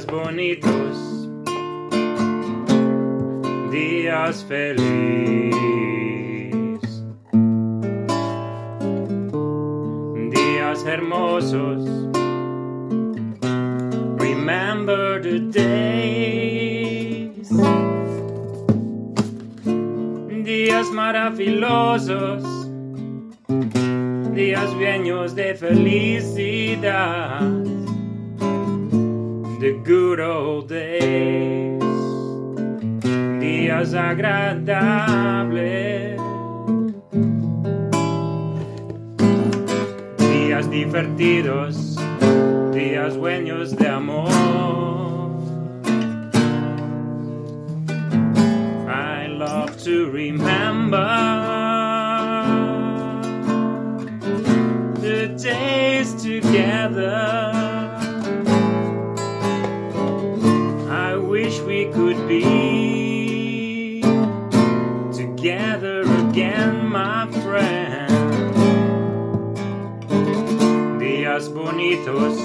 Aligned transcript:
días 0.00 0.06
bonitos, 0.06 1.28
días 3.70 4.42
felices, 4.44 5.52
días 10.30 10.86
hermosos. 10.86 11.84
Remember 14.18 15.20
the 15.20 15.40
days, 15.50 17.50
días 20.44 20.90
maravillosos, 20.92 22.70
días 24.34 24.74
llenos 24.76 25.34
de 25.34 25.54
felicidad 25.54 27.42
The 29.60 29.78
good 29.84 30.20
old 30.20 30.68
days 30.68 31.82
días 33.40 33.92
agradables, 33.92 36.18
días 40.16 40.70
divertidos, 40.70 41.98
días 42.72 43.18
buenos 43.18 43.76
de 43.76 43.86
amor. 43.86 44.30
I 48.88 49.26
love 49.26 49.76
to 49.84 50.10
remember 50.10 51.06
the 55.02 55.28
days 55.36 56.14
together. 56.14 57.59
Together 65.40 66.02
again, 66.28 66.86
my 66.86 67.26
friend. 67.42 68.10
Días 71.00 71.48
bonitos, 71.48 72.36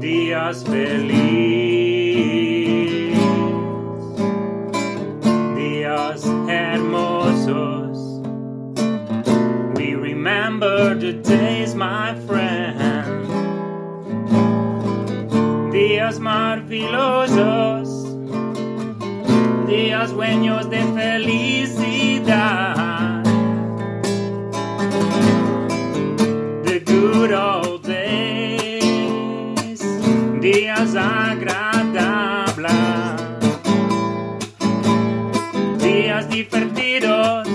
días 0.00 0.64
feliz, 0.64 1.14
días 5.54 6.24
hermosos. 6.48 8.20
We 9.76 9.94
remember 9.94 10.96
the 10.96 11.12
days, 11.12 11.76
my 11.76 12.16
friend 12.26 13.28
días 15.70 16.18
maravillosos, 16.18 17.87
días 19.68 20.12
dueños 20.12 20.68
de 20.70 20.82
felicidad. 20.94 22.42
The 26.64 26.80
good 26.86 27.32
old 27.32 27.82
days, 27.86 28.80
días 30.40 30.96
agradables, 30.96 32.72
días 35.78 36.28
divertidos, 36.30 37.47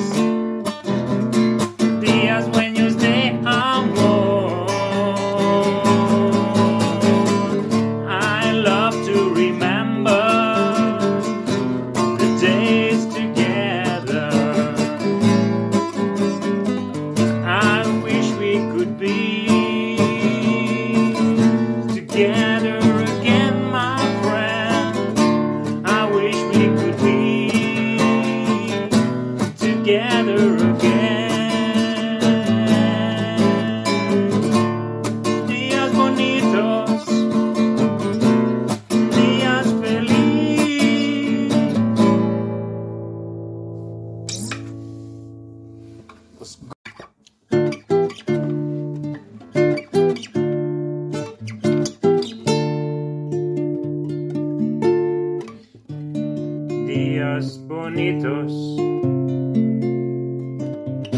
Días 56.85 57.57
bonitos, 57.65 58.51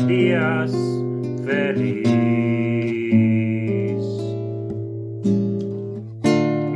días 0.08 0.72
feliz. 1.44 2.06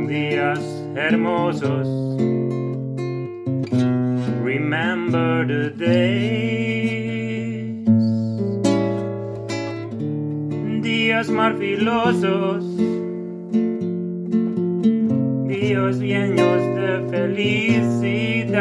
días 0.08 0.60
hermosos. 0.96 1.86
Remember 4.42 5.46
the 5.46 5.70
days, 5.70 6.59
días 10.90 11.30
maravillosos, 11.30 12.64
días 15.46 15.98
llenos 16.00 16.62
de 16.74 16.90
felicidad. 17.10 18.56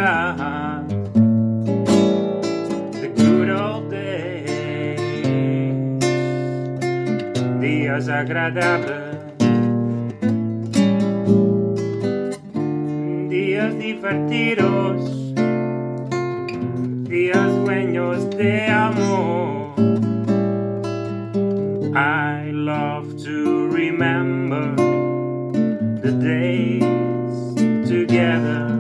The 3.01 3.07
good 3.17 3.49
old 3.49 3.89
days, 3.89 5.01
días 7.59 8.07
agradables. 8.07 9.17
días 13.27 13.73
divertidos, 13.79 15.33
días 17.09 17.65
dueños 17.65 18.29
de 18.37 18.67
amor. 18.67 19.58
I 21.99 22.51
love 22.53 23.21
to 23.25 23.67
remember 23.67 24.73
the 26.01 26.13
days 26.13 27.55
together. 27.89 28.79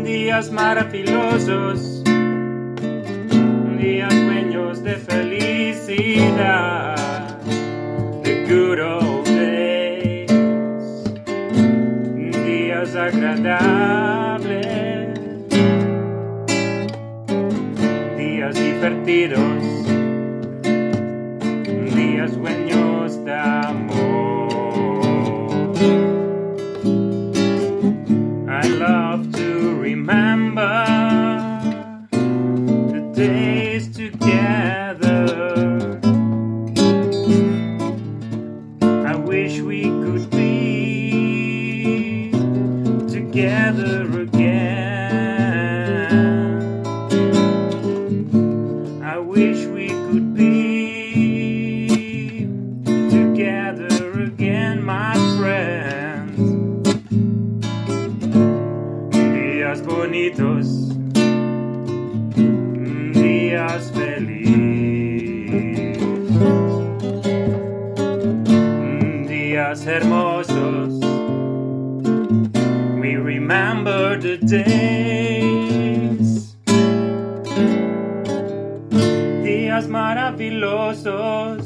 días 0.04 0.52
maravillosos, 0.52 2.04
días 3.76 4.14
dueños 4.14 4.84
de 4.84 4.94
felicidad. 4.98 6.94
The 8.22 8.44
good 8.46 8.78
old 8.78 9.26
days, 9.26 10.30
días 12.46 12.94
agradables 12.94 14.38
días 18.16 18.54
divertidos, 18.54 19.64
días 21.96 22.36
dueños 22.36 23.24
de 23.24 23.34
amor. 23.34 23.53
I 25.76 25.80
love 28.68 29.32
to 29.32 29.74
remember 29.76 30.84
the 32.12 33.12
days 33.14 33.88
together. 33.88 36.00
I 38.82 39.16
wish 39.16 39.58
we 39.60 39.82
could 39.82 40.30
be 40.30 42.30
together 43.10 44.20
again. 44.20 44.62
I 49.02 49.18
wish. 49.18 49.73
Días 59.74 59.86
bonitos, 59.86 60.88
días 63.12 63.90
felices, 63.92 64.38
días 69.28 69.86
hermosos. 69.86 71.00
We 73.00 73.16
remember 73.16 74.16
the 74.20 74.38
days, 74.38 75.74
días 79.42 79.88
maravillosos. 79.88 81.63